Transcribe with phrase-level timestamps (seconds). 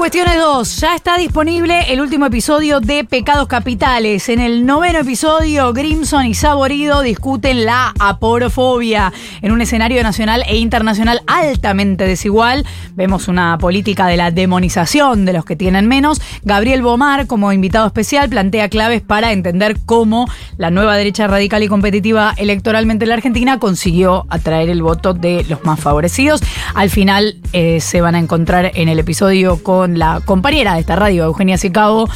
[0.00, 0.76] Cuestiones 2.
[0.80, 4.30] Ya está disponible el último episodio de Pecados Capitales.
[4.30, 9.12] En el noveno episodio, Grimson y Saborido discuten la aporofobia.
[9.42, 12.64] En un escenario nacional e internacional altamente desigual,
[12.94, 16.22] vemos una política de la demonización de los que tienen menos.
[16.44, 21.68] Gabriel Bomar, como invitado especial, plantea claves para entender cómo la nueva derecha radical y
[21.68, 26.40] competitiva electoralmente en la Argentina consiguió atraer el voto de los más favorecidos.
[26.74, 30.96] Al final eh, se van a encontrar en el episodio con la compañera de esta
[30.96, 32.08] radio, Eugenia Sicabo,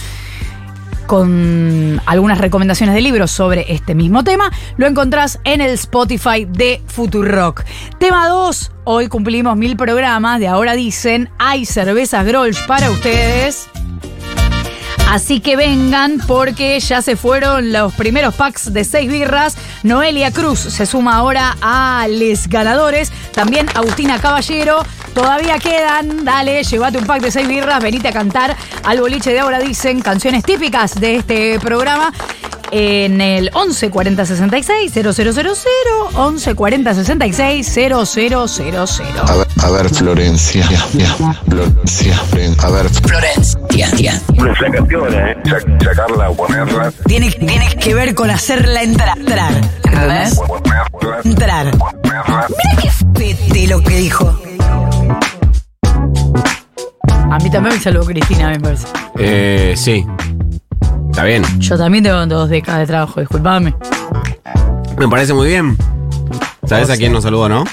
[1.06, 4.50] con algunas recomendaciones de libros sobre este mismo tema.
[4.76, 7.64] Lo encontrás en el Spotify de Futurock.
[7.98, 8.72] Tema 2.
[8.84, 10.40] Hoy cumplimos mil programas.
[10.40, 13.68] De ahora dicen, hay cervezas Grolsch para ustedes.
[15.10, 19.56] Así que vengan porque ya se fueron los primeros packs de seis birras.
[19.84, 23.12] Noelia Cruz se suma ahora a los ganadores.
[23.32, 24.82] También Agustina Caballero.
[25.12, 26.24] Todavía quedan.
[26.24, 27.82] Dale, llévate un pack de seis birras.
[27.82, 29.58] Venite a cantar al boliche de ahora.
[29.58, 32.14] Dicen canciones típicas de este programa
[32.76, 35.08] en el 11 40 66 000
[36.16, 42.20] 11 40 66 000 A ver, a ver Florencia, Florencia,
[42.62, 44.20] a ver Florencia, tía.
[44.36, 45.36] Una flacación, ¿eh?
[45.44, 46.92] Sac- sacarla o ponerla.
[47.06, 49.16] Tiene, tiene que ver con hacerla entrar.
[49.18, 49.52] Entrar.
[49.84, 50.40] ¿Entendés?
[51.24, 51.66] Entrar.
[52.02, 54.36] Mira qué fete lo que dijo.
[57.30, 58.86] A mí también me saludó Cristina, me parece.
[59.18, 60.04] Eh, sí.
[61.14, 61.44] Está bien.
[61.60, 63.72] Yo también tengo dos décadas de trabajo, disculpame.
[64.98, 65.76] Me parece muy bien.
[66.66, 67.64] ¿Sabes a quién nos saluda, no?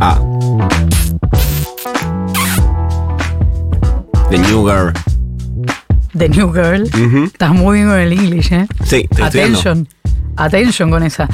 [0.00, 0.18] Ah.
[4.30, 4.92] The New Girl.
[6.18, 6.82] The New Girl.
[6.82, 7.24] Ujú.
[7.26, 8.66] Estás muy bien con el English, ¿eh?
[8.82, 9.40] Sí, te estoy.
[9.42, 9.88] Attention.
[10.38, 11.28] Attention con esa.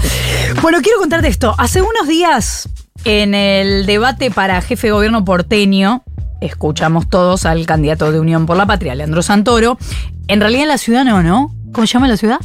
[0.61, 1.55] Bueno, quiero contarte esto.
[1.56, 2.69] Hace unos días,
[3.05, 6.05] en el debate para jefe de gobierno porteño,
[6.41, 9.79] escuchamos todos al candidato de Unión por la Patria, Leandro Santoro.
[10.28, 11.55] En realidad la ciudad no, ¿no?
[11.72, 12.38] ¿Cómo se llama la ciudad?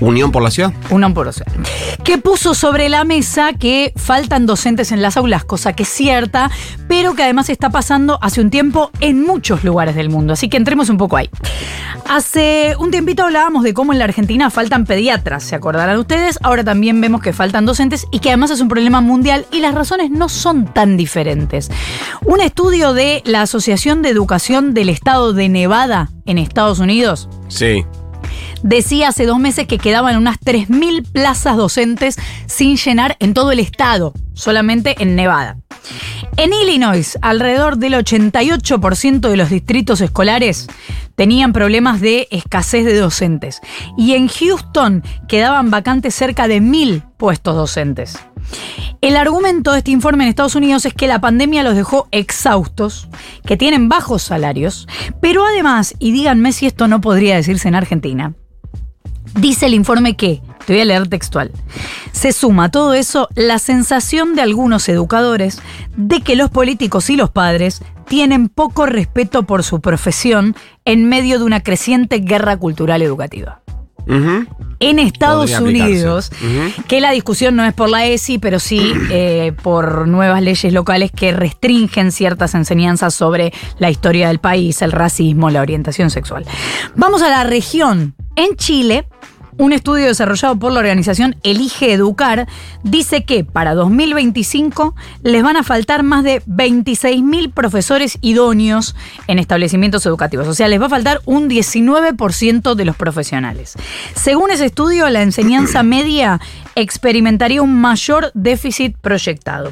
[0.00, 0.72] Unión por la ciudad.
[0.90, 1.52] Unión por la ciudad.
[2.02, 6.50] Que puso sobre la mesa que faltan docentes en las aulas, cosa que es cierta,
[6.88, 10.32] pero que además está pasando hace un tiempo en muchos lugares del mundo.
[10.32, 11.30] Así que entremos un poco ahí.
[12.08, 16.38] Hace un tiempito hablábamos de cómo en la Argentina faltan pediatras, ¿se acordarán ustedes?
[16.42, 19.74] Ahora también vemos que faltan docentes y que además es un problema mundial y las
[19.74, 21.70] razones no son tan diferentes.
[22.24, 27.84] Un estudio de la Asociación de Educación del Estado de Nevada en Estados Unidos Sí.
[28.64, 32.16] Decía hace dos meses que quedaban unas 3.000 plazas docentes
[32.46, 35.58] sin llenar en todo el estado, solamente en Nevada.
[36.36, 40.66] En Illinois, alrededor del 88% de los distritos escolares
[41.14, 43.60] tenían problemas de escasez de docentes.
[43.96, 48.18] Y en Houston quedaban vacantes cerca de 1.000 puestos docentes.
[49.00, 53.08] El argumento de este informe en Estados Unidos es que la pandemia los dejó exhaustos,
[53.44, 54.88] que tienen bajos salarios,
[55.20, 58.34] pero además, y díganme si esto no podría decirse en Argentina,
[59.36, 61.50] Dice el informe que, te voy a leer textual,
[62.12, 65.60] se suma a todo eso la sensación de algunos educadores
[65.96, 71.38] de que los políticos y los padres tienen poco respeto por su profesión en medio
[71.38, 73.60] de una creciente guerra cultural educativa.
[74.06, 75.84] En Estados Podría.
[75.84, 76.30] Unidos,
[76.88, 81.10] que la discusión no es por la ESI, pero sí eh, por nuevas leyes locales
[81.10, 86.44] que restringen ciertas enseñanzas sobre la historia del país, el racismo, la orientación sexual.
[86.94, 88.14] Vamos a la región.
[88.36, 89.06] En Chile,
[89.58, 92.48] un estudio desarrollado por la organización Elige Educar
[92.82, 98.96] dice que para 2025 les van a faltar más de 26.000 profesores idóneos
[99.28, 100.48] en establecimientos educativos.
[100.48, 103.74] O sea, les va a faltar un 19% de los profesionales.
[104.16, 106.40] Según ese estudio, la enseñanza media
[106.74, 109.70] experimentaría un mayor déficit proyectado.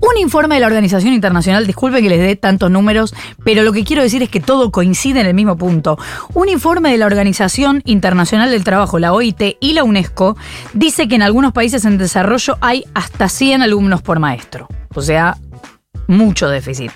[0.00, 3.84] Un informe de la Organización Internacional, disculpen que les dé tantos números, pero lo que
[3.84, 5.98] quiero decir es que todo coincide en el mismo punto.
[6.34, 10.36] Un informe de la Organización Internacional del Trabajo, la OIT y la UNESCO,
[10.72, 14.68] dice que en algunos países en desarrollo hay hasta 100 alumnos por maestro.
[14.94, 15.36] O sea,
[16.06, 16.90] mucho déficit.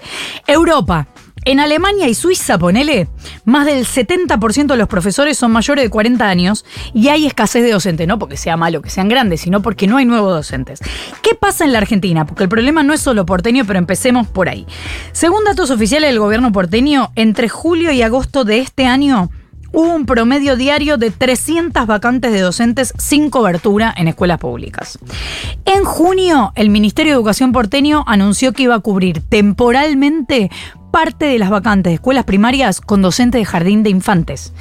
[0.46, 1.06] Europa.
[1.46, 3.08] En Alemania y Suiza, ponele,
[3.44, 6.64] más del 70% de los profesores son mayores de 40 años
[6.94, 9.98] y hay escasez de docentes, no porque sea malo que sean grandes, sino porque no
[9.98, 10.80] hay nuevos docentes.
[11.22, 12.24] ¿Qué pasa en la Argentina?
[12.24, 14.66] Porque el problema no es solo porteño, pero empecemos por ahí.
[15.12, 19.30] Según datos oficiales del gobierno porteño, entre julio y agosto de este año
[19.74, 24.98] hubo un promedio diario de 300 vacantes de docentes sin cobertura en escuelas públicas.
[25.64, 30.50] En junio, el Ministerio de Educación porteño anunció que iba a cubrir temporalmente
[30.94, 34.52] parte de las vacantes de escuelas primarias con docentes de jardín de infantes.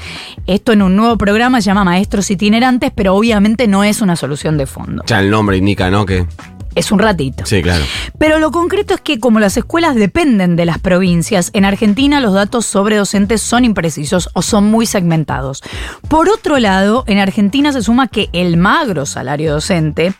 [0.48, 4.58] Esto en un nuevo programa se llama Maestros Itinerantes, pero obviamente no es una solución
[4.58, 5.04] de fondo.
[5.06, 6.08] Ya el nombre indica, ¿no?
[6.08, 6.26] Que
[6.74, 7.46] es un ratito.
[7.46, 7.86] Sí, claro.
[8.18, 12.34] Pero lo concreto es que como las escuelas dependen de las provincias, en Argentina los
[12.34, 15.62] datos sobre docentes son imprecisos o son muy segmentados.
[16.08, 20.16] Por otro lado, en Argentina se suma que el magro salario docente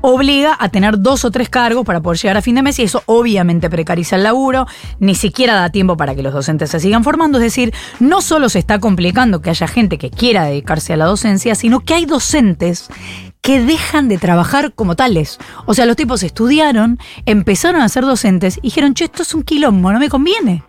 [0.00, 2.82] obliga a tener dos o tres cargos para poder llegar a fin de mes y
[2.84, 4.66] eso obviamente precariza el laburo,
[5.00, 8.48] ni siquiera da tiempo para que los docentes se sigan formando, es decir, no solo
[8.48, 12.06] se está complicando que haya gente que quiera dedicarse a la docencia, sino que hay
[12.06, 12.88] docentes
[13.40, 15.38] que dejan de trabajar como tales.
[15.66, 19.42] O sea, los tipos estudiaron, empezaron a ser docentes y dijeron, che, esto es un
[19.42, 20.64] quilombo, no me conviene.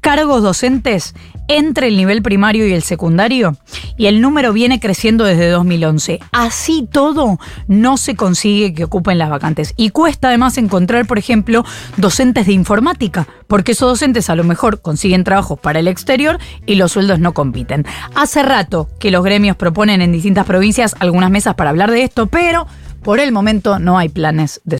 [0.00, 1.16] cargos docentes
[1.48, 3.56] entre el nivel primario y el secundario
[3.96, 6.20] y el número viene creciendo desde 2011.
[6.30, 11.64] Así todo no se consigue que ocupen las vacantes y cuesta además encontrar, por ejemplo,
[11.96, 16.76] docentes de informática, porque esos docentes a lo mejor consiguen trabajos para el exterior y
[16.76, 17.84] los sueldos no compiten.
[18.14, 22.28] Hace rato que los gremios proponen en distintas provincias algunas mesas para hablar de esto,
[22.28, 22.68] pero
[23.02, 24.76] por el momento no hay planes de